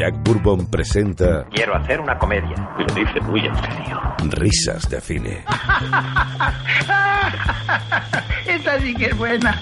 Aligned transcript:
Jack 0.00 0.16
Bourbon 0.22 0.64
presenta 0.70 1.44
Quiero 1.52 1.76
hacer 1.76 2.00
una 2.00 2.16
comedia. 2.16 2.54
Y 2.78 2.84
lo 2.88 2.94
dice 2.94 3.20
muy 3.20 3.40
en 3.40 3.54
serio. 3.54 4.00
Risas 4.30 4.88
de 4.88 4.98
Cine. 4.98 5.44
Esta 8.46 8.80
sí 8.80 8.94
que 8.94 9.04
es 9.04 9.18
buena. 9.18 9.60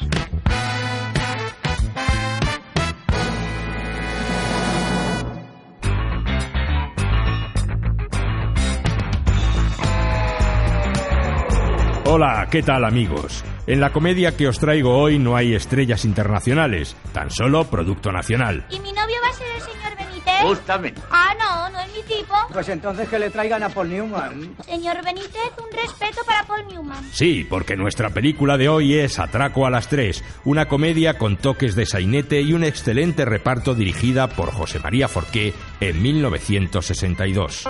Hola, 12.04 12.46
¿qué 12.48 12.62
tal 12.62 12.84
amigos? 12.84 13.44
En 13.66 13.80
la 13.80 13.90
comedia 13.90 14.36
que 14.36 14.46
os 14.46 14.60
traigo 14.60 14.96
hoy 14.96 15.18
no 15.18 15.36
hay 15.36 15.54
estrellas 15.54 16.04
internacionales, 16.04 16.96
tan 17.12 17.28
solo 17.28 17.64
producto 17.64 18.12
nacional. 18.12 18.64
¿Y 18.70 18.78
mi 18.78 18.92
novio 18.92 19.16
va 19.22 19.30
a 19.30 19.32
ser 19.34 19.48
el 19.56 19.60
señor 19.60 19.87
Benítez? 20.28 20.48
Justamente. 20.48 21.00
Ah, 21.10 21.34
no, 21.38 21.70
no 21.70 21.80
es 21.80 21.92
mi 21.94 22.02
tipo. 22.02 22.34
Pues 22.52 22.68
entonces 22.68 23.08
que 23.08 23.18
le 23.18 23.30
traigan 23.30 23.62
a 23.62 23.68
Paul 23.68 23.88
Newman. 23.90 24.56
Señor 24.64 25.02
Benítez, 25.04 25.52
un 25.58 25.76
respeto 25.76 26.20
para 26.26 26.44
Paul 26.44 26.66
Newman. 26.68 27.04
Sí, 27.12 27.46
porque 27.48 27.76
nuestra 27.76 28.10
película 28.10 28.56
de 28.56 28.68
hoy 28.68 28.94
es 28.94 29.18
Atraco 29.18 29.66
a 29.66 29.70
las 29.70 29.88
tres, 29.88 30.22
una 30.44 30.66
comedia 30.68 31.18
con 31.18 31.36
toques 31.36 31.74
de 31.74 31.86
sainete 31.86 32.40
y 32.40 32.52
un 32.52 32.64
excelente 32.64 33.24
reparto 33.24 33.74
dirigida 33.74 34.28
por 34.28 34.52
José 34.52 34.78
María 34.78 35.08
Forqué 35.08 35.54
en 35.80 36.02
1962. 36.02 37.64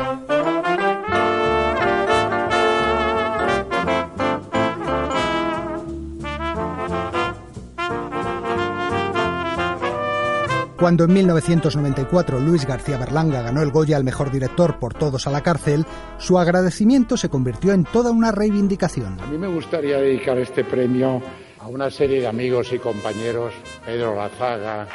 Cuando 10.79 11.03
en 11.03 11.13
1994 11.13 12.39
Luis 12.39 12.65
García 12.65 12.99
Berlanga 12.99 13.43
ganó 13.43 13.63
el 13.63 13.73
Goya 13.73 13.97
al 13.97 14.05
mejor 14.05 14.31
director 14.31 14.79
por 14.79 14.95
Todos 14.95 15.27
a 15.27 15.31
la 15.31 15.43
cárcel, 15.43 15.85
su 16.19 16.39
agradecimiento 16.39 17.17
se 17.17 17.29
convirtió 17.29 17.73
en 17.73 17.83
toda 17.83 18.13
una 18.13 18.31
reivindicación. 18.31 19.21
A 19.21 19.27
mí 19.27 19.39
me 19.39 19.49
gustaría 19.49 19.99
dedicar 19.99 20.39
este 20.39 20.63
premio 20.63 21.21
a 21.59 21.67
una 21.67 21.91
serie 21.91 22.21
de 22.21 22.29
amigos 22.29 22.73
y 22.73 22.79
compañeros, 22.79 23.53
Pedro 23.85 24.15
Lazaga, 24.15 24.87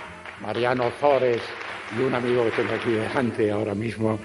Mariano 0.42 0.90
Zores 1.02 1.42
y 2.00 2.02
un 2.02 2.16
amigo 2.16 2.46
que 2.46 2.52
tengo 2.52 2.74
aquí 2.76 2.92
delante 2.92 3.52
ahora 3.52 3.76
mismo, 3.76 4.20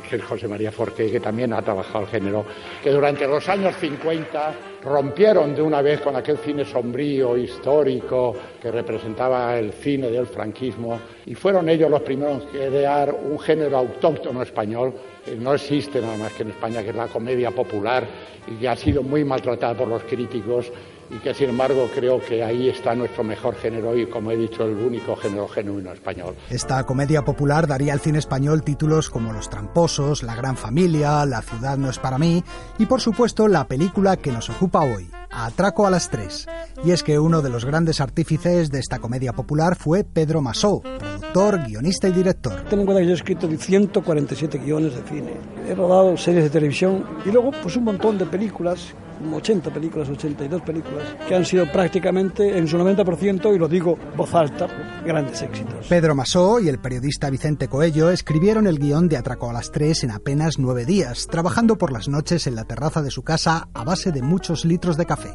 que 0.00 0.16
es 0.16 0.22
José 0.22 0.48
María 0.48 0.72
Forqué, 0.72 1.10
que 1.10 1.20
también 1.20 1.52
ha 1.52 1.62
trabajado 1.62 2.04
el 2.04 2.10
género, 2.10 2.44
que 2.82 2.90
durante 2.90 3.26
los 3.26 3.48
años 3.48 3.74
50 3.76 4.54
rompieron 4.82 5.54
de 5.54 5.62
una 5.62 5.80
vez 5.82 6.00
con 6.00 6.14
aquel 6.16 6.38
cine 6.38 6.64
sombrío, 6.64 7.36
histórico, 7.36 8.34
que 8.60 8.70
representaba 8.70 9.58
el 9.58 9.72
cine 9.72 10.10
del 10.10 10.26
franquismo, 10.26 10.98
y 11.26 11.34
fueron 11.34 11.68
ellos 11.68 11.90
los 11.90 12.02
primeros 12.02 12.42
en 12.54 12.70
crear 12.70 13.12
un 13.12 13.38
género 13.38 13.78
autóctono 13.78 14.42
español 14.42 14.92
que 15.24 15.36
no 15.36 15.54
existe 15.54 16.00
nada 16.00 16.16
más 16.16 16.32
que 16.32 16.42
en 16.42 16.50
España, 16.50 16.82
que 16.82 16.90
es 16.90 16.96
la 16.96 17.06
comedia 17.06 17.50
popular, 17.50 18.06
y 18.46 18.56
que 18.56 18.68
ha 18.68 18.76
sido 18.76 19.02
muy 19.02 19.24
maltratada 19.24 19.74
por 19.74 19.88
los 19.88 20.02
críticos 20.02 20.70
y 21.10 21.18
que 21.18 21.34
sin 21.34 21.50
embargo 21.50 21.88
creo 21.94 22.20
que 22.20 22.42
ahí 22.42 22.68
está 22.68 22.94
nuestro 22.94 23.24
mejor 23.24 23.54
género 23.56 23.96
y 23.96 24.06
como 24.06 24.30
he 24.30 24.36
dicho 24.36 24.64
el 24.64 24.76
único 24.76 25.16
género 25.16 25.48
genuino 25.48 25.92
español. 25.92 26.34
Esta 26.50 26.84
comedia 26.84 27.22
popular 27.22 27.66
daría 27.66 27.92
al 27.92 28.00
cine 28.00 28.18
español 28.18 28.62
títulos 28.62 29.10
como 29.10 29.32
Los 29.32 29.50
tramposos, 29.50 30.22
La 30.22 30.34
gran 30.34 30.56
familia, 30.56 31.24
La 31.26 31.42
ciudad 31.42 31.76
no 31.76 31.90
es 31.90 31.98
para 31.98 32.18
mí 32.18 32.42
y 32.78 32.86
por 32.86 33.00
supuesto 33.00 33.48
la 33.48 33.66
película 33.66 34.16
que 34.16 34.32
nos 34.32 34.50
ocupa 34.50 34.80
hoy, 34.80 35.10
Atraco 35.30 35.86
a 35.86 35.90
las 35.90 36.10
tres. 36.10 36.46
Y 36.84 36.92
es 36.92 37.02
que 37.02 37.18
uno 37.18 37.42
de 37.42 37.50
los 37.50 37.64
grandes 37.64 38.00
artífices 38.00 38.70
de 38.70 38.78
esta 38.78 39.00
comedia 39.00 39.32
popular 39.32 39.74
fue 39.76 40.04
Pedro 40.04 40.40
Masó, 40.40 40.80
productor, 40.80 41.64
guionista 41.66 42.08
y 42.08 42.12
director. 42.12 42.64
Ten 42.70 42.80
en 42.80 42.86
cuenta 42.86 43.00
que 43.00 43.06
yo 43.06 43.12
he 43.12 43.16
escrito 43.16 43.48
147 43.48 44.58
guiones 44.58 44.94
de 44.94 45.02
cine, 45.02 45.32
he 45.68 45.74
rodado 45.74 46.16
series 46.16 46.44
de 46.44 46.50
televisión 46.50 47.04
y 47.24 47.30
luego 47.30 47.50
pues 47.62 47.76
un 47.76 47.84
montón 47.84 48.18
de 48.18 48.26
películas 48.26 48.94
80 49.32 49.72
películas, 49.72 50.08
82 50.08 50.62
películas, 50.62 51.16
que 51.26 51.34
han 51.34 51.44
sido 51.44 51.70
prácticamente 51.70 52.58
en 52.58 52.66
su 52.68 52.76
90%, 52.76 53.54
y 53.54 53.58
lo 53.58 53.68
digo 53.68 53.96
voz 54.16 54.34
alta, 54.34 54.66
grandes 55.04 55.40
éxitos. 55.42 55.86
Pedro 55.88 56.14
Masó 56.14 56.60
y 56.60 56.68
el 56.68 56.78
periodista 56.78 57.30
Vicente 57.30 57.68
Coello 57.68 58.10
escribieron 58.10 58.66
el 58.66 58.78
guion 58.78 59.08
de 59.08 59.16
Atraco 59.16 59.50
a 59.50 59.52
las 59.52 59.70
tres 59.70 60.04
en 60.04 60.10
apenas 60.10 60.58
nueve 60.58 60.84
días, 60.84 61.26
trabajando 61.30 61.78
por 61.78 61.92
las 61.92 62.08
noches 62.08 62.46
en 62.46 62.56
la 62.56 62.64
terraza 62.64 63.02
de 63.02 63.10
su 63.10 63.22
casa 63.22 63.68
a 63.72 63.84
base 63.84 64.12
de 64.12 64.22
muchos 64.22 64.64
litros 64.64 64.96
de 64.96 65.06
café. 65.06 65.32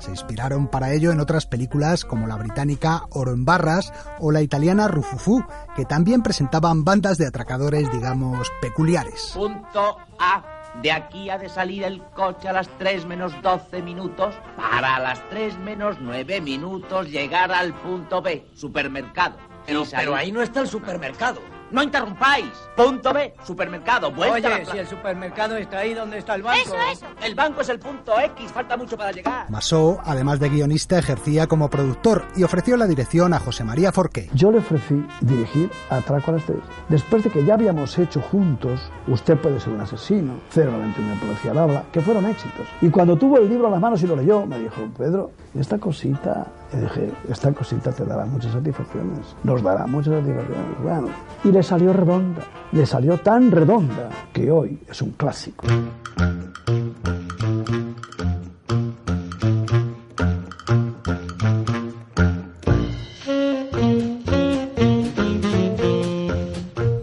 Se 0.00 0.10
inspiraron 0.10 0.68
para 0.68 0.92
ello 0.92 1.10
en 1.10 1.20
otras 1.20 1.46
películas 1.46 2.04
como 2.04 2.26
la 2.26 2.36
británica 2.36 3.02
Oro 3.10 3.32
en 3.32 3.44
Barras 3.44 3.92
o 4.20 4.30
la 4.30 4.42
italiana 4.42 4.86
Rufufú, 4.86 5.44
que 5.74 5.84
también 5.84 6.22
presentaban 6.22 6.84
bandas 6.84 7.18
de 7.18 7.26
atracadores, 7.26 7.90
digamos, 7.90 8.48
peculiares. 8.60 9.32
Punto 9.34 9.96
A. 10.20 10.57
De 10.82 10.92
aquí 10.92 11.28
ha 11.28 11.38
de 11.38 11.48
salir 11.48 11.82
el 11.82 12.02
coche 12.14 12.48
a 12.48 12.52
las 12.52 12.68
3 12.78 13.04
menos 13.06 13.32
12 13.42 13.82
minutos 13.82 14.34
para 14.56 14.96
a 14.96 15.00
las 15.00 15.28
3 15.30 15.58
menos 15.58 15.96
9 16.00 16.40
minutos 16.40 17.08
llegar 17.10 17.50
al 17.50 17.74
punto 17.74 18.22
B, 18.22 18.46
supermercado. 18.54 19.36
Pero, 19.66 19.84
pero 19.90 20.14
ahí 20.14 20.30
no 20.30 20.40
está 20.40 20.60
el 20.60 20.68
supermercado. 20.68 21.40
No 21.70 21.82
interrumpáis. 21.82 22.46
Punto 22.76 23.12
B, 23.12 23.34
supermercado. 23.44 24.10
Vuelta 24.10 24.48
a 24.48 24.50
la 24.50 24.56
Oye, 24.56 24.66
si 24.72 24.78
el 24.78 24.86
supermercado 24.86 25.56
está 25.56 25.78
ahí, 25.78 25.94
¿dónde 25.94 26.18
está 26.18 26.34
el 26.34 26.42
banco? 26.42 26.60
Eso, 26.60 26.76
eso. 26.92 27.06
El 27.22 27.34
banco 27.34 27.60
es 27.60 27.68
el 27.68 27.78
punto 27.78 28.18
X, 28.18 28.52
falta 28.52 28.76
mucho 28.76 28.96
para 28.96 29.12
llegar. 29.12 29.50
Masó, 29.50 30.00
además 30.04 30.40
de 30.40 30.48
guionista, 30.48 30.98
ejercía 30.98 31.46
como 31.46 31.68
productor 31.68 32.24
y 32.36 32.42
ofreció 32.42 32.76
la 32.76 32.86
dirección 32.86 33.34
a 33.34 33.38
José 33.38 33.64
María 33.64 33.92
Forqué. 33.92 34.30
Yo 34.34 34.50
le 34.50 34.58
ofrecí 34.58 35.06
dirigir 35.20 35.70
Atraco 35.90 36.30
a 36.30 36.34
las 36.34 36.44
tres. 36.44 36.58
Después 36.88 37.24
de 37.24 37.30
que 37.30 37.44
ya 37.44 37.54
habíamos 37.54 37.98
hecho 37.98 38.20
juntos 38.20 38.80
Usted 39.08 39.38
puede 39.38 39.58
ser 39.58 39.72
un 39.72 39.80
asesino, 39.80 40.34
091 40.54 41.20
policía 41.20 41.52
al 41.52 41.58
habla, 41.58 41.84
que 41.92 42.00
fueron 42.00 42.26
éxitos. 42.26 42.66
Y 42.82 42.90
cuando 42.90 43.16
tuvo 43.16 43.38
el 43.38 43.48
libro 43.48 43.68
a 43.68 43.70
las 43.70 43.80
manos 43.80 44.02
y 44.02 44.06
lo 44.06 44.14
leyó, 44.14 44.44
me 44.44 44.58
dijo, 44.58 44.82
Pedro, 44.96 45.30
esta 45.58 45.78
cosita, 45.78 46.46
y 46.72 46.76
dije, 46.76 47.12
esta 47.30 47.52
cosita 47.52 47.90
te 47.90 48.04
dará 48.04 48.26
muchas 48.26 48.52
satisfacciones, 48.52 49.34
nos 49.44 49.62
dará 49.62 49.86
muchas 49.86 50.14
satisfacciones. 50.14 50.82
Bueno, 50.82 51.08
y 51.42 51.50
le 51.58 51.64
salió 51.64 51.92
redonda, 51.92 52.42
le 52.70 52.86
salió 52.86 53.18
tan 53.18 53.50
redonda 53.50 54.08
que 54.32 54.48
hoy 54.48 54.78
es 54.88 55.02
un 55.02 55.10
clásico. 55.10 55.66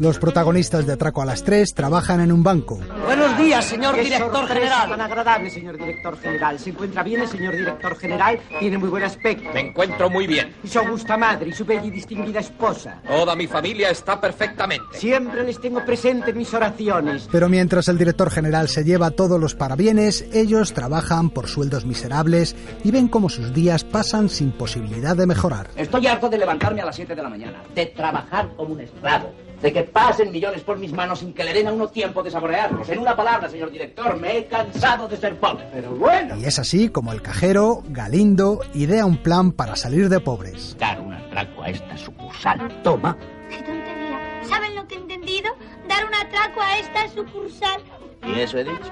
Los 0.05 0.19
protagonistas 0.19 0.85
de 0.85 0.93
Atraco 0.93 1.23
a 1.23 1.25
las 1.25 1.43
tres 1.43 1.73
trabajan 1.73 2.21
en 2.21 2.31
un 2.31 2.43
banco. 2.43 2.77
Buenos 3.05 3.35
días, 3.39 3.66
señor 3.66 3.95
director 3.95 4.45
general. 4.45 4.89
Tan 4.89 5.01
agradable, 5.01 5.49
señor 5.49 5.79
director 5.79 6.16
general. 6.19 6.59
¿Se 6.59 6.69
encuentra 6.69 7.01
bien 7.01 7.21
el 7.21 7.27
señor 7.27 7.55
director 7.55 7.97
general? 7.97 8.39
Tiene 8.59 8.77
muy 8.77 8.89
buen 8.89 9.03
aspecto. 9.03 9.49
Me 9.51 9.61
encuentro 9.61 10.07
muy 10.11 10.27
bien. 10.27 10.53
Y 10.63 10.67
su 10.67 10.77
augusta 10.77 11.17
madre 11.17 11.49
y 11.49 11.53
su 11.53 11.66
bella 11.66 11.85
y 11.85 11.89
distinguida 11.89 12.39
esposa. 12.39 13.01
Toda 13.07 13.35
mi 13.35 13.47
familia 13.47 13.89
está 13.89 14.21
perfectamente. 14.21 14.85
Siempre 14.99 15.43
les 15.43 15.59
tengo 15.59 15.83
presente 15.83 16.29
en 16.29 16.37
mis 16.37 16.53
oraciones. 16.53 17.27
Pero 17.31 17.49
mientras 17.49 17.87
el 17.87 17.97
director 17.97 18.29
general 18.29 18.69
se 18.69 18.83
lleva 18.83 19.09
todos 19.09 19.39
los 19.39 19.55
parabienes, 19.55 20.23
ellos 20.31 20.73
trabajan 20.73 21.31
por 21.31 21.47
sueldos 21.47 21.83
miserables 21.83 22.55
y 22.83 22.91
ven 22.91 23.07
cómo 23.07 23.27
sus 23.27 23.55
días 23.55 23.83
pasan 23.83 24.29
sin 24.29 24.51
posibilidad 24.51 25.17
de 25.17 25.25
mejorar. 25.25 25.72
Estoy 25.75 26.05
harto 26.05 26.29
de 26.29 26.37
levantarme 26.37 26.81
a 26.81 26.85
las 26.85 26.95
7 26.95 27.16
de 27.16 27.23
la 27.23 27.29
mañana, 27.29 27.63
de 27.73 27.87
trabajar 27.87 28.49
como 28.55 28.73
un 28.73 28.81
esclavo, 28.81 29.33
de 29.61 29.73
que 29.73 29.83
pasen 29.83 30.31
millones 30.31 30.61
por 30.61 30.77
mis 30.77 30.91
manos 30.91 31.19
sin 31.19 31.33
que 31.33 31.43
le 31.43 31.53
den 31.53 31.67
a 31.67 31.73
uno 31.73 31.88
tiempo 31.88 32.23
de 32.23 32.31
saborearlos. 32.31 32.88
En 32.89 32.99
una 32.99 33.16
palabra, 33.16 33.49
señor 33.49 33.71
director, 33.71 34.19
me 34.19 34.38
he 34.38 34.45
cansado 34.45 35.07
de 35.07 35.17
ser 35.17 35.39
pobre. 35.39 35.66
Pero 35.71 35.91
bueno. 35.91 36.35
Y 36.38 36.45
es 36.45 36.59
así 36.59 36.89
como 36.89 37.11
el 37.13 37.21
cajero, 37.21 37.83
Galindo, 37.88 38.61
idea 38.73 39.05
un 39.05 39.17
plan 39.17 39.51
para 39.51 39.75
salir 39.75 40.09
de 40.09 40.19
pobres. 40.19 40.75
Dar 40.79 40.99
un 41.01 41.13
atraco 41.13 41.63
a 41.63 41.69
esta 41.69 41.97
sucursal. 41.97 42.81
Toma. 42.83 43.17
¡Qué 43.49 43.57
tontería! 43.57 44.43
¿Saben 44.43 44.75
lo 44.75 44.88
que 44.88 44.95
he 44.95 44.97
entendido? 44.97 45.49
Dar 45.87 46.05
un 46.05 46.13
atraco 46.13 46.61
a 46.61 46.78
esta 46.78 47.07
sucursal. 47.09 47.81
¿Y 48.28 48.40
eso 48.40 48.57
he 48.57 48.63
dicho? 48.63 48.91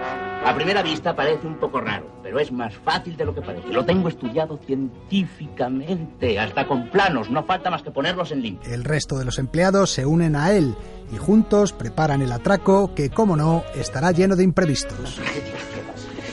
A 0.00 0.54
primera 0.54 0.82
vista 0.82 1.14
parece 1.14 1.46
un 1.46 1.56
poco 1.56 1.80
raro, 1.80 2.06
pero 2.22 2.38
es 2.38 2.52
más 2.52 2.74
fácil 2.74 3.16
de 3.16 3.24
lo 3.24 3.34
que 3.34 3.42
parece. 3.42 3.68
Lo 3.68 3.84
tengo 3.84 4.08
estudiado 4.08 4.58
científicamente, 4.64 6.38
hasta 6.38 6.66
con 6.66 6.88
planos. 6.90 7.30
No 7.30 7.44
falta 7.44 7.70
más 7.70 7.82
que 7.82 7.90
ponerlos 7.90 8.30
en 8.30 8.42
limpio. 8.42 8.72
El 8.72 8.84
resto 8.84 9.18
de 9.18 9.24
los 9.24 9.38
empleados 9.38 9.90
se 9.90 10.06
unen 10.06 10.36
a 10.36 10.52
él 10.52 10.74
y 11.12 11.16
juntos 11.16 11.72
preparan 11.72 12.22
el 12.22 12.32
atraco 12.32 12.94
que, 12.94 13.10
como 13.10 13.36
no, 13.36 13.64
estará 13.74 14.12
lleno 14.12 14.36
de 14.36 14.44
imprevistos. 14.44 15.20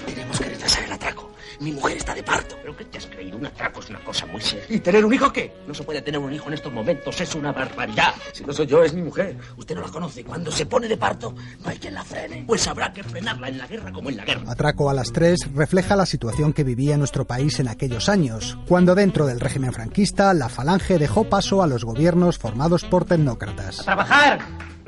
Tenemos 0.05 0.39
que 0.39 0.49
retrasar 0.49 0.83
el 0.83 0.91
atraco. 0.91 1.31
Mi 1.59 1.71
mujer 1.71 1.97
está 1.97 2.13
de 2.13 2.23
parto. 2.23 2.44
¿Pero 2.65 2.77
qué 2.77 2.85
te 2.85 2.97
has 2.97 3.05
creído? 3.05 3.37
Un 3.37 3.45
atraco 3.45 3.79
es 3.79 3.91
una 3.91 4.03
cosa 4.03 4.25
muy 4.25 4.41
seria. 4.41 4.65
¿Y 4.75 4.79
tener 4.79 5.05
un 5.05 5.13
hijo 5.13 5.31
qué? 5.31 5.53
No 5.67 5.73
se 5.75 5.83
puede 5.83 6.01
tener 6.01 6.19
un 6.19 6.33
hijo 6.33 6.47
en 6.47 6.55
estos 6.55 6.73
momentos, 6.73 7.21
es 7.21 7.35
una 7.35 7.51
barbaridad. 7.51 8.15
Si 8.33 8.43
no 8.43 8.51
soy 8.53 8.65
yo, 8.65 8.83
es 8.83 8.91
mi 8.91 9.03
mujer. 9.03 9.37
Usted 9.55 9.75
no 9.75 9.81
la 9.81 9.89
conoce. 9.89 10.23
Cuando 10.23 10.51
se 10.51 10.65
pone 10.65 10.87
de 10.87 10.97
parto, 10.97 11.35
no 11.63 11.69
hay 11.69 11.77
quien 11.77 11.93
la 11.93 12.03
frene. 12.03 12.43
Pues 12.47 12.67
habrá 12.67 12.91
que 12.91 13.03
frenarla 13.03 13.49
en 13.49 13.59
la 13.59 13.67
guerra 13.67 13.91
como 13.91 14.09
en 14.09 14.17
la 14.17 14.25
guerra. 14.25 14.51
Atraco 14.51 14.89
a 14.89 14.95
las 14.95 15.11
tres 15.11 15.41
refleja 15.53 15.95
la 15.95 16.07
situación 16.07 16.53
que 16.53 16.63
vivía 16.63 16.97
nuestro 16.97 17.25
país 17.25 17.59
en 17.59 17.67
aquellos 17.67 18.09
años, 18.09 18.57
cuando 18.67 18.95
dentro 18.95 19.27
del 19.27 19.41
régimen 19.41 19.71
franquista 19.71 20.33
la 20.33 20.49
falange 20.49 20.97
dejó 20.97 21.25
paso 21.25 21.61
a 21.61 21.67
los 21.67 21.85
gobiernos 21.85 22.39
formados 22.39 22.83
por 22.83 23.05
tecnócratas. 23.05 23.83
¡Trabajar! 23.83 24.39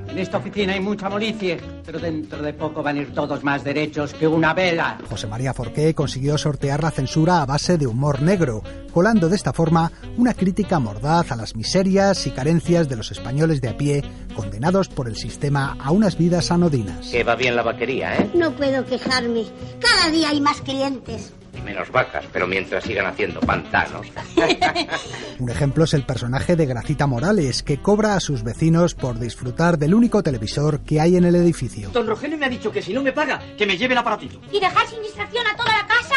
En 0.10 0.18
esta 0.18 0.38
oficina 0.38 0.74
hay 0.74 0.80
mucha 0.80 1.10
molicie, 1.10 1.60
pero 1.86 2.00
dentro 2.00 2.42
de 2.42 2.54
poco 2.54 2.82
van 2.82 2.98
a 2.98 3.02
ir 3.02 3.14
todos 3.14 3.44
más 3.44 3.64
derechos 3.64 4.14
que 4.14 4.28
una 4.28 4.54
vela. 4.54 4.98
José 5.10 5.28
María 5.28 5.54
Forqué 5.54 5.94
consiguió 5.94 6.38
sortear 6.38 6.82
la 6.82 6.92
censura 6.92 7.42
a 7.42 7.46
base 7.46 7.78
de 7.78 7.88
humor 7.88 8.22
negro, 8.22 8.64
colando 8.92 9.30
de 9.30 9.36
esta 9.36 9.54
forma 9.54 9.92
una 10.18 10.34
crítica 10.34 10.80
mordaz 10.80 11.32
a 11.32 11.36
las 11.36 11.56
miserias 11.56 12.26
y 12.26 12.32
carencias 12.32 12.90
de 12.90 12.96
los 12.96 13.12
españoles 13.12 13.62
de 13.62 13.70
a 13.70 13.78
pie, 13.78 14.04
condenados 14.36 14.88
por 14.88 15.08
el 15.08 15.16
sistema 15.16 15.78
a 15.80 15.92
unas 15.92 16.18
vidas 16.18 16.52
anodinas. 16.52 17.10
Que 17.10 17.24
va 17.24 17.36
bien 17.36 17.56
la 17.56 17.64
vaquería, 17.64 18.16
¿eh? 18.18 18.30
No 18.34 18.52
puedo 18.52 18.86
quejarme. 18.86 19.44
Cada 19.80 20.10
día 20.12 20.30
hay 20.30 20.42
más 20.42 20.62
clientes. 20.62 21.34
Menos 21.68 21.92
vacas, 21.92 22.24
pero 22.32 22.48
mientras 22.48 22.82
sigan 22.86 23.08
haciendo 23.08 23.42
pantanos. 23.42 24.08
Un 25.40 25.50
ejemplo 25.50 25.84
es 25.84 25.94
el 25.94 26.06
personaje 26.06 26.56
de 26.56 26.66
Gracita 26.66 27.08
Morales, 27.08 27.62
que 27.62 27.82
cobra 27.82 28.16
a 28.16 28.22
sus 28.22 28.42
vecinos 28.42 28.96
por 28.96 29.20
disfrutar 29.20 29.78
del 29.78 29.94
único 29.94 30.24
televisor 30.24 30.80
que 30.86 31.02
hay 31.02 31.18
en 31.18 31.26
el 31.26 31.36
edificio. 31.36 31.90
Don 31.90 32.08
Rogelio 32.08 32.38
me 32.38 32.46
ha 32.46 32.50
dicho 32.50 32.72
que 32.72 32.82
si 32.82 32.94
no 32.94 33.04
me 33.04 33.12
paga, 33.12 33.42
que 33.58 33.66
me 33.66 33.78
lleve 33.78 33.96
el 33.96 33.98
aparatito. 33.98 34.40
¿Y 34.50 34.62
dejar 34.62 34.88
sin 34.88 35.02
distracción 35.02 35.46
a 35.46 35.58
toda 35.58 35.74
la 35.74 35.86
casa? 35.86 36.16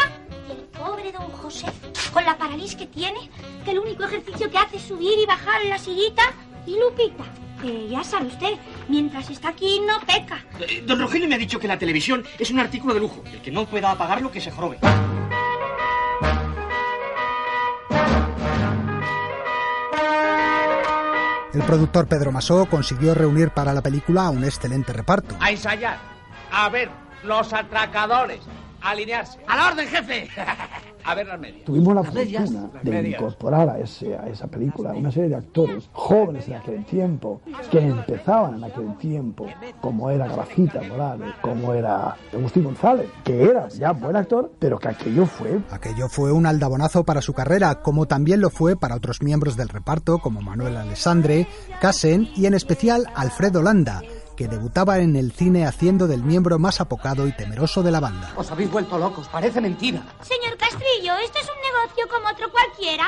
Y 0.49 0.53
el 0.53 0.69
pobre 0.69 1.11
don 1.11 1.29
José, 1.33 1.67
con 2.13 2.25
la 2.25 2.39
parálisis 2.39 2.77
que 2.77 2.87
tiene, 2.87 3.29
que 3.65 3.73
el 3.73 3.81
único 3.81 4.05
ejercicio 4.05 4.49
que 4.49 4.57
hace 4.57 4.77
es 4.77 4.83
subir 4.85 5.19
y 5.19 5.27
bajar 5.27 5.65
la 5.65 5.79
sillita. 5.79 6.23
Y 6.65 6.79
Lupita, 6.79 7.25
que 7.61 7.89
ya 7.89 8.05
sabe 8.05 8.29
usted, 8.29 8.53
mientras 8.89 9.29
está 9.31 9.49
aquí 9.49 9.81
no 9.81 9.99
peca. 10.07 10.45
Eh, 10.61 10.85
don 10.87 11.01
Rogelio 11.01 11.27
me 11.27 11.35
ha 11.35 11.39
dicho 11.39 11.59
que 11.59 11.67
la 11.67 11.77
televisión 11.77 12.25
es 12.39 12.53
un 12.53 12.61
artículo 12.61 12.95
de 12.95 13.01
lujo. 13.01 13.25
El 13.33 13.41
que 13.41 13.51
no 13.51 13.67
pueda 13.67 13.99
pagarlo, 13.99 14.31
que 14.31 14.41
se 14.41 14.53
jorobe. 14.53 14.79
El 21.53 21.63
productor 21.63 22.07
Pedro 22.07 22.31
Masó 22.31 22.67
consiguió 22.67 23.15
reunir 23.15 23.51
para 23.51 23.73
la 23.73 23.83
película 23.83 24.31
un 24.31 24.45
excelente 24.45 24.93
reparto. 24.93 25.37
A 25.41 25.51
ensayar. 25.51 25.99
A 26.53 26.69
ver, 26.69 26.91
los 27.25 27.53
atracadores. 27.53 28.41
Alinearse. 28.83 29.39
¡A 29.47 29.57
la 29.57 29.69
orden, 29.69 29.89
jefe! 29.89 30.29
A 31.05 31.15
ver 31.15 31.27
las 31.27 31.41
medias. 31.41 31.65
Tuvimos 31.65 31.95
la 31.95 32.03
fortuna 32.03 32.71
de 32.83 33.09
incorporar 33.09 33.71
a, 33.71 33.79
ese, 33.79 34.17
a 34.17 34.29
esa 34.29 34.47
película 34.49 34.93
una 34.93 35.11
serie 35.11 35.31
de 35.31 35.37
actores 35.37 35.89
jóvenes 35.93 36.47
en 36.49 36.55
aquel 36.55 36.85
tiempo, 36.85 37.41
que 37.71 37.79
empezaban 37.79 38.57
en 38.57 38.65
aquel 38.65 38.97
tiempo, 38.99 39.47
como 39.81 40.11
era 40.11 40.29
Gracita 40.29 40.83
Morales, 40.83 41.33
como 41.41 41.73
era 41.73 42.17
Agustín 42.33 42.65
González, 42.65 43.09
que 43.25 43.43
era 43.43 43.69
ya 43.69 43.93
buen 43.93 44.15
actor, 44.15 44.53
pero 44.59 44.79
que 44.79 44.89
aquello 44.89 45.25
fue 45.27 45.61
Aquello 45.71 46.09
fue 46.09 46.33
un 46.33 46.47
aldabonazo 46.47 47.05
para 47.05 47.23
su 47.23 47.33
carrera, 47.33 47.77
como 47.77 48.07
también 48.07 48.41
lo 48.41 48.51
fue 48.51 48.77
para 48.77 48.97
otros 48.97 49.23
miembros 49.23 49.57
del 49.57 49.71
reparto 49.71 50.19
como 50.19 50.43
Manuel 50.43 50.77
Alessandre, 50.77 51.47
Casen 51.81 52.29
y 52.37 52.47
en 52.47 52.55
especial 52.55 53.07
Alfredo 53.15 53.63
Landa, 53.63 54.03
que 54.41 54.49
debutaba 54.49 55.01
en 55.01 55.17
el 55.17 55.33
cine 55.33 55.67
haciendo 55.67 56.09
del 56.09 56.25
miembro 56.25 56.59
más 56.59 56.81
apocado 56.81 57.27
y 57.27 57.33
temeroso 57.33 57.83
de 57.83 57.91
la 57.91 58.01
banda. 58.01 58.33
Os 58.39 58.51
habéis 58.51 58.71
vuelto 58.71 58.97
locos, 58.97 59.29
parece 59.29 59.61
mentira. 59.61 60.03
Señor 60.23 60.57
Castrillo, 60.57 61.13
¿esto 61.23 61.41
es 61.41 61.47
un 61.47 61.61
negocio 61.61 62.09
como 62.09 62.27
otro 62.27 62.51
cualquiera? 62.51 63.05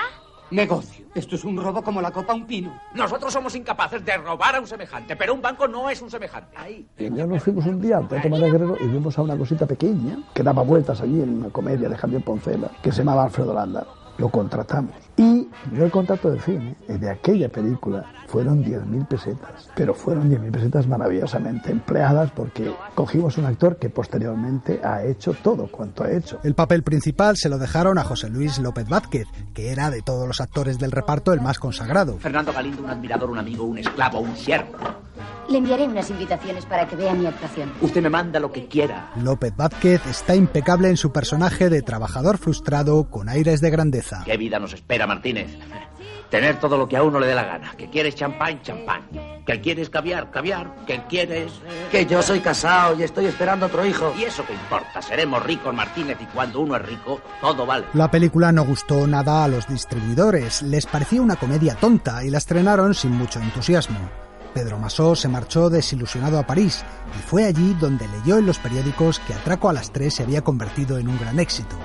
Negocio. 0.50 1.06
Esto 1.14 1.36
es 1.36 1.44
un 1.44 1.56
robo 1.56 1.82
como 1.82 2.02
la 2.02 2.10
copa 2.10 2.34
a 2.34 2.36
un 2.36 2.46
pino. 2.46 2.78
Nosotros 2.94 3.32
somos 3.32 3.54
incapaces 3.54 4.04
de 4.04 4.14
robar 4.18 4.56
a 4.56 4.60
un 4.60 4.66
semejante, 4.66 5.16
pero 5.16 5.32
un 5.32 5.40
banco 5.40 5.66
no 5.66 5.88
es 5.88 6.02
un 6.02 6.10
semejante. 6.10 6.54
Ahí. 6.54 6.86
Y 6.98 7.04
ya 7.10 7.24
nos 7.24 7.42
fuimos 7.42 7.64
un 7.64 7.80
día 7.80 7.96
al 7.96 8.08
Teatro 8.08 8.28
María 8.28 8.48
Guerrero 8.48 8.76
y 8.78 8.86
vimos 8.88 9.16
a 9.16 9.22
una 9.22 9.34
cosita 9.34 9.64
pequeña 9.64 10.18
que 10.34 10.42
daba 10.42 10.62
vueltas 10.62 11.00
allí 11.00 11.22
en 11.22 11.38
una 11.38 11.48
comedia 11.48 11.88
de 11.88 11.96
Javier 11.96 12.22
Poncela 12.22 12.70
que 12.82 12.92
se 12.92 12.98
llamaba 12.98 13.24
Alfredo 13.24 13.54
Landa. 13.54 13.86
Lo 14.18 14.28
contratamos. 14.28 14.92
Y 15.16 15.48
yo 15.72 15.84
el 15.84 15.90
contrato 15.90 16.30
de 16.30 16.40
cine 16.40 16.76
eh, 16.88 16.98
de 16.98 17.10
aquella 17.10 17.48
película 17.48 18.04
fueron 18.28 18.64
10.000 18.64 19.06
pesetas. 19.06 19.68
Pero 19.74 19.94
fueron 19.94 20.30
10.000 20.30 20.50
pesetas 20.50 20.86
maravillosamente 20.86 21.70
empleadas 21.70 22.30
porque 22.30 22.72
cogimos 22.94 23.36
un 23.38 23.46
actor 23.46 23.76
que 23.76 23.90
posteriormente 23.90 24.80
ha 24.82 25.04
hecho 25.04 25.34
todo 25.34 25.70
cuanto 25.70 26.04
ha 26.04 26.10
hecho. 26.10 26.40
El 26.42 26.54
papel 26.54 26.82
principal 26.82 27.36
se 27.36 27.48
lo 27.48 27.58
dejaron 27.58 27.98
a 27.98 28.04
José 28.04 28.30
Luis 28.30 28.58
López 28.58 28.88
Vázquez, 28.88 29.26
que 29.54 29.70
era 29.70 29.90
de 29.90 30.02
todos 30.02 30.26
los 30.26 30.40
actores 30.40 30.78
del 30.78 30.92
reparto 30.92 31.32
el 31.32 31.40
más 31.40 31.58
consagrado. 31.58 32.18
Fernando 32.18 32.52
Galindo, 32.52 32.82
un 32.82 32.90
admirador, 32.90 33.30
un 33.30 33.38
amigo, 33.38 33.64
un 33.64 33.78
esclavo, 33.78 34.20
un 34.20 34.36
siervo. 34.36 34.72
Le 35.48 35.58
enviaré 35.58 35.84
unas 35.84 36.08
invitaciones 36.10 36.64
para 36.66 36.86
que 36.86 36.96
vea 36.96 37.14
mi 37.14 37.26
actuación. 37.26 37.72
Usted 37.80 38.02
me 38.02 38.10
manda 38.10 38.40
lo 38.40 38.52
que 38.52 38.66
quiera. 38.66 39.10
López 39.16 39.54
Vázquez 39.56 40.00
está 40.06 40.34
impecable 40.34 40.88
en 40.88 40.96
su 40.96 41.12
personaje 41.12 41.68
de 41.68 41.82
trabajador 41.82 42.38
frustrado 42.38 43.10
con 43.10 43.28
aires 43.28 43.60
de 43.60 43.70
grandeza. 43.70 44.22
¿Qué 44.24 44.36
vida 44.36 44.58
nos 44.58 44.72
espera, 44.72 45.06
Martínez? 45.06 45.58
Tener 46.30 46.58
todo 46.58 46.78
lo 46.78 46.88
que 46.88 46.96
a 46.96 47.02
uno 47.02 47.20
le 47.20 47.26
dé 47.26 47.34
la 47.34 47.44
gana. 47.44 47.74
Que 47.76 47.90
quieres 47.90 48.14
champán, 48.14 48.62
champán. 48.62 49.02
Que 49.44 49.60
quieres 49.60 49.90
caviar, 49.90 50.30
caviar. 50.30 50.74
Que 50.86 51.02
quieres... 51.06 51.52
Que 51.90 52.06
yo 52.06 52.22
soy 52.22 52.40
casado 52.40 52.98
y 52.98 53.02
estoy 53.02 53.26
esperando 53.26 53.66
otro 53.66 53.84
hijo. 53.84 54.14
¿Y 54.18 54.24
eso 54.24 54.42
qué 54.46 54.54
importa? 54.54 55.02
Seremos 55.02 55.44
ricos, 55.44 55.74
Martínez, 55.74 56.16
y 56.22 56.24
cuando 56.26 56.60
uno 56.60 56.76
es 56.76 56.86
rico, 56.86 57.20
todo 57.42 57.66
vale. 57.66 57.84
La 57.92 58.10
película 58.10 58.50
no 58.50 58.64
gustó 58.64 59.06
nada 59.06 59.44
a 59.44 59.48
los 59.48 59.68
distribuidores, 59.68 60.62
les 60.62 60.86
parecía 60.86 61.20
una 61.20 61.36
comedia 61.36 61.74
tonta 61.74 62.24
y 62.24 62.30
la 62.30 62.38
estrenaron 62.38 62.94
sin 62.94 63.12
mucho 63.12 63.38
entusiasmo. 63.38 63.98
Pedro 64.54 64.78
Masó 64.78 65.14
se 65.16 65.28
marchó 65.28 65.70
desilusionado 65.70 66.38
a 66.38 66.46
París 66.46 66.84
y 67.18 67.22
fue 67.22 67.44
allí 67.44 67.74
donde 67.80 68.08
leyó 68.08 68.38
en 68.38 68.46
los 68.46 68.58
periódicos 68.58 69.18
que 69.20 69.34
Atraco 69.34 69.68
a 69.68 69.72
las 69.72 69.92
tres 69.92 70.14
se 70.14 70.22
había 70.22 70.42
convertido 70.42 70.98
en 70.98 71.08
un 71.08 71.18
gran 71.18 71.38
éxito. 71.38 71.76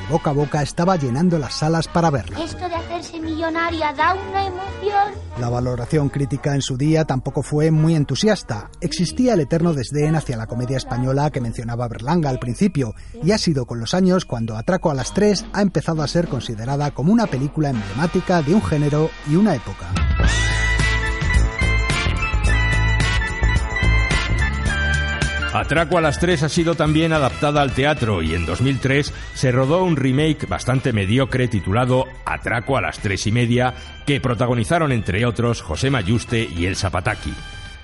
El 0.00 0.06
boca 0.12 0.30
a 0.30 0.32
boca 0.32 0.62
estaba 0.62 0.96
llenando 0.96 1.38
las 1.38 1.54
salas 1.54 1.86
para 1.86 2.10
verla. 2.10 2.42
Esto 2.42 2.68
de 2.68 2.74
hacerse 2.74 3.20
millonaria 3.20 3.92
da 3.92 4.14
una 4.14 4.46
emoción. 4.46 5.14
La 5.38 5.50
valoración 5.50 6.08
crítica 6.08 6.54
en 6.54 6.62
su 6.62 6.76
día 6.76 7.04
tampoco 7.04 7.42
fue 7.42 7.70
muy 7.70 7.94
entusiasta. 7.94 8.70
Existía 8.80 9.34
el 9.34 9.40
eterno 9.40 9.74
desdén 9.74 10.16
hacia 10.16 10.36
la 10.36 10.46
comedia 10.46 10.78
española 10.78 11.30
que 11.30 11.40
mencionaba 11.40 11.88
Berlanga 11.88 12.30
al 12.30 12.38
principio, 12.38 12.94
y 13.22 13.32
ha 13.32 13.38
sido 13.38 13.66
con 13.66 13.78
los 13.78 13.92
años 13.92 14.24
cuando 14.24 14.56
Atraco 14.56 14.90
a 14.90 14.94
las 14.94 15.12
tres 15.12 15.44
ha 15.52 15.60
empezado 15.60 16.02
a 16.02 16.08
ser 16.08 16.28
considerada 16.28 16.92
como 16.92 17.12
una 17.12 17.26
película 17.26 17.70
emblemática 17.70 18.42
de 18.42 18.54
un 18.54 18.62
género 18.62 19.10
y 19.28 19.36
una 19.36 19.54
época. 19.54 19.86
Atraco 25.60 25.98
a 25.98 26.00
las 26.00 26.18
tres 26.18 26.42
ha 26.42 26.48
sido 26.48 26.74
también 26.74 27.12
adaptada 27.12 27.60
al 27.60 27.72
teatro 27.72 28.22
y 28.22 28.34
en 28.34 28.46
2003 28.46 29.12
se 29.34 29.52
rodó 29.52 29.84
un 29.84 29.94
remake 29.94 30.46
bastante 30.46 30.94
mediocre 30.94 31.48
titulado 31.48 32.06
Atraco 32.24 32.78
a 32.78 32.80
las 32.80 32.98
tres 33.00 33.26
y 33.26 33.32
media 33.32 33.74
que 34.06 34.22
protagonizaron 34.22 34.90
entre 34.90 35.26
otros 35.26 35.60
José 35.60 35.90
Mayuste 35.90 36.48
y 36.56 36.64
El 36.64 36.76
Zapataki. 36.76 37.34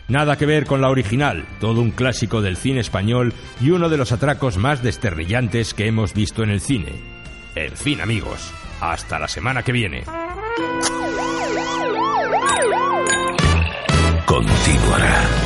Nada 0.08 0.36
que 0.38 0.46
ver 0.46 0.64
con 0.64 0.80
la 0.80 0.88
original, 0.88 1.44
todo 1.60 1.82
un 1.82 1.90
clásico 1.90 2.40
del 2.40 2.56
cine 2.56 2.80
español 2.80 3.34
y 3.60 3.68
uno 3.70 3.90
de 3.90 3.98
los 3.98 4.10
atracos 4.10 4.56
más 4.56 4.82
desternillantes 4.82 5.74
que 5.74 5.86
hemos 5.86 6.14
visto 6.14 6.42
en 6.42 6.50
el 6.50 6.62
cine. 6.62 6.94
En 7.54 7.72
fin 7.72 8.00
amigos, 8.00 8.54
hasta 8.80 9.18
la 9.18 9.28
semana 9.28 9.62
que 9.62 9.72
viene. 9.72 10.04
Continuará. 14.24 15.45